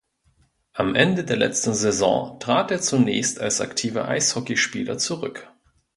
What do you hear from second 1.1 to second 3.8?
der letzten Saison trat er zunächst als